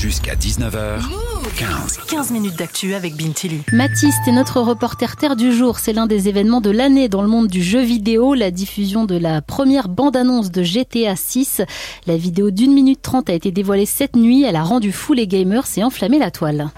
[0.00, 2.06] Jusqu'à 19h15.
[2.08, 3.62] 15 minutes d'actu avec Bintili.
[3.72, 5.80] Mathis est notre reporter terre du jour.
[5.80, 8.34] C'est l'un des événements de l'année dans le monde du jeu vidéo.
[8.34, 11.62] La diffusion de la première bande-annonce de GTA 6.
[12.06, 14.44] La vidéo d'une minute trente a été dévoilée cette nuit.
[14.44, 16.70] Elle a rendu fou les gamers et enflammé la toile.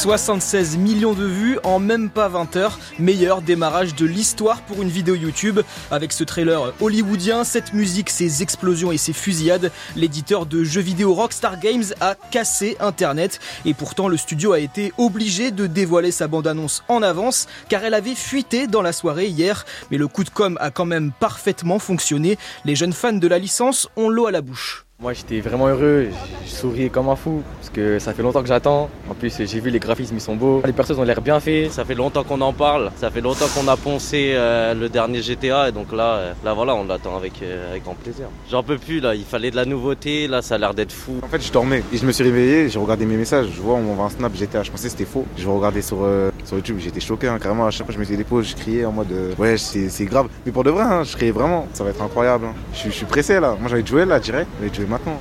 [0.00, 2.78] 76 millions de vues en même pas 20 heures.
[2.98, 5.60] Meilleur démarrage de l'histoire pour une vidéo YouTube.
[5.90, 11.12] Avec ce trailer hollywoodien, cette musique, ses explosions et ses fusillades, l'éditeur de jeux vidéo
[11.12, 13.40] Rockstar Games a cassé Internet.
[13.66, 17.92] Et pourtant, le studio a été obligé de dévoiler sa bande-annonce en avance car elle
[17.92, 19.66] avait fuité dans la soirée hier.
[19.90, 22.38] Mais le coup de com a quand même parfaitement fonctionné.
[22.64, 24.86] Les jeunes fans de la licence ont l'eau à la bouche.
[25.02, 26.08] Moi j'étais vraiment heureux,
[26.44, 28.90] je souriais comme un fou parce que ça fait longtemps que j'attends.
[29.08, 31.72] En plus j'ai vu les graphismes ils sont beaux, les personnages ont l'air bien faits.
[31.72, 35.22] Ça fait longtemps qu'on en parle, ça fait longtemps qu'on a poncé euh, le dernier
[35.22, 38.26] GTA et donc là, euh, là voilà on l'attend avec, euh, avec grand plaisir.
[38.50, 41.14] J'en peux plus là, il fallait de la nouveauté, là ça a l'air d'être fou.
[41.22, 43.76] En fait je dormais et je me suis réveillé, j'ai regardé mes messages, je vois
[43.76, 45.24] on m'envoie un snap GTA, je pensais que c'était faux.
[45.38, 46.06] Je regardais sur,
[46.44, 48.84] sur YouTube, j'étais choqué hein, carrément à chaque fois je mettais des pauses, je criais
[48.84, 50.28] en mode ouais c'est grave.
[50.44, 52.44] Mais pour de vrai, hein, je criais vraiment, ça va être incroyable.
[52.44, 52.54] Hein.
[52.74, 54.50] Je, suis pressé là, moi j'allais jouer là direct,
[54.90, 55.18] maintenant.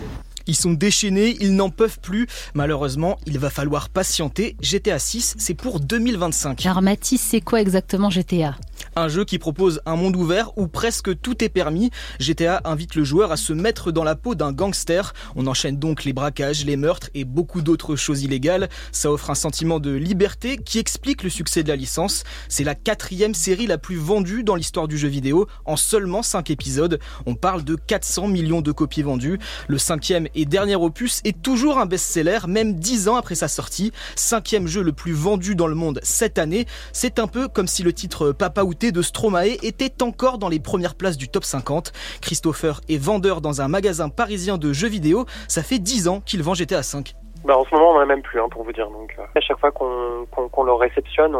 [0.48, 2.28] Ils sont déchaînés, ils n'en peuvent plus.
[2.56, 4.56] Malheureusement, il va falloir patienter.
[4.61, 6.66] GTA 6, c'est pour 2025.
[6.66, 8.58] Alors Mathis, c'est quoi exactement GTA
[8.96, 11.90] un jeu qui propose un monde ouvert où presque tout est permis.
[12.20, 15.14] GTA invite le joueur à se mettre dans la peau d'un gangster.
[15.36, 18.70] On enchaîne donc les braquages, les meurtres et beaucoup d'autres choses illégales.
[18.92, 22.24] Ça offre un sentiment de liberté qui explique le succès de la licence.
[22.48, 26.50] C'est la quatrième série la plus vendue dans l'histoire du jeu vidéo en seulement 5
[26.50, 27.00] épisodes.
[27.26, 29.40] On parle de 400 millions de copies vendues.
[29.68, 33.92] Le cinquième et dernier opus est toujours un best-seller, même 10 ans après sa sortie.
[34.16, 36.66] Cinquième jeu le plus vendu dans le monde cette année.
[36.94, 40.95] C'est un peu comme si le titre Papa De Stromae était encore dans les premières
[40.95, 41.92] places du top 50.
[42.22, 45.26] Christopher est vendeur dans un magasin parisien de jeux vidéo.
[45.48, 47.14] Ça fait 10 ans qu'il vend GTA 5.
[47.45, 48.89] Bah en ce moment, on n'en a même plus, hein, pour vous dire.
[48.89, 51.36] Donc, euh, à chaque fois qu'on le réceptionne,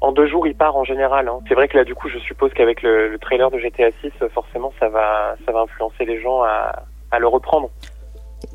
[0.00, 1.28] en deux jours, il part en général.
[1.28, 1.38] Hein.
[1.48, 4.72] C'est vrai que là, du coup, je suppose qu'avec le, trailer de GTA 6, forcément,
[4.80, 7.70] ça va, ça va influencer les gens à, à le reprendre.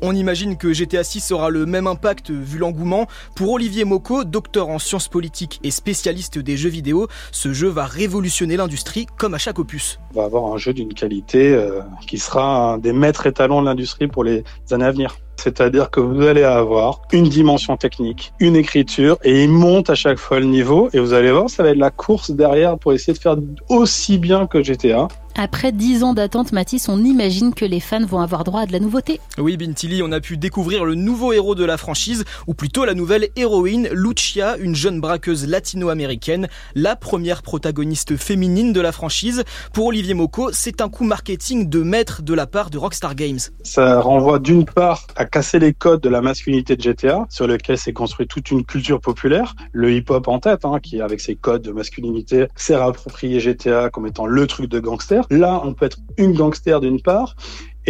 [0.02, 3.06] On imagine que GTA 6 aura le même impact vu l'engouement.
[3.34, 7.86] Pour Olivier Moko, docteur en sciences politiques et spécialiste des jeux vidéo, ce jeu va
[7.86, 9.98] révolutionner l'industrie comme à chaque opus.
[10.14, 13.66] On va avoir un jeu d'une qualité euh, qui sera un des maîtres étalons de
[13.66, 15.16] l'industrie pour les années à venir.
[15.36, 20.18] C'est-à-dire que vous allez avoir une dimension technique, une écriture, et il monte à chaque
[20.18, 20.90] fois le niveau.
[20.92, 23.36] Et vous allez voir, ça va être la course derrière pour essayer de faire
[23.70, 25.08] aussi bien que GTA.
[25.42, 28.72] Après 10 ans d'attente, Mathis, on imagine que les fans vont avoir droit à de
[28.72, 29.20] la nouveauté.
[29.38, 32.92] Oui, Bintili, on a pu découvrir le nouveau héros de la franchise, ou plutôt la
[32.92, 39.44] nouvelle héroïne, Lucia, une jeune braqueuse latino-américaine, la première protagoniste féminine de la franchise.
[39.72, 43.38] Pour Olivier Moko, c'est un coup marketing de maître de la part de Rockstar Games.
[43.62, 47.78] Ça renvoie d'une part à casser les codes de la masculinité de GTA, sur lequel
[47.78, 51.62] s'est construit toute une culture populaire, le hip-hop en tête, hein, qui avec ses codes
[51.62, 55.24] de masculinité s'est réapproprié GTA comme étant le truc de gangster.
[55.30, 57.36] Là, on peut être une gangster d'une part,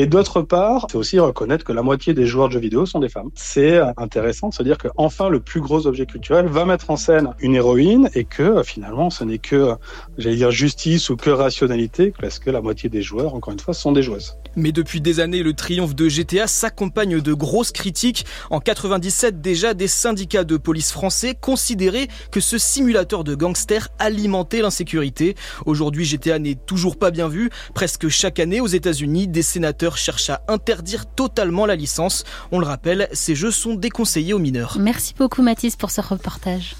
[0.00, 3.00] et d'autre part, c'est aussi reconnaître que la moitié des joueurs de jeux vidéo sont
[3.00, 3.28] des femmes.
[3.34, 7.34] C'est intéressant de se dire qu'enfin le plus gros objet culturel va mettre en scène
[7.38, 9.74] une héroïne et que finalement ce n'est que,
[10.16, 13.74] j'allais dire, justice ou que rationalité parce que la moitié des joueurs, encore une fois,
[13.74, 14.38] sont des joueuses.
[14.56, 18.24] Mais depuis des années, le triomphe de GTA s'accompagne de grosses critiques.
[18.48, 24.62] En 97 déjà, des syndicats de police français considéraient que ce simulateur de gangster alimentait
[24.62, 25.34] l'insécurité.
[25.66, 27.50] Aujourd'hui, GTA n'est toujours pas bien vu.
[27.74, 32.24] Presque chaque année aux États-Unis, des sénateurs cherche à interdire totalement la licence.
[32.52, 34.76] On le rappelle, ces jeux sont déconseillés aux mineurs.
[34.78, 36.68] Merci beaucoup Mathis pour ce reportage.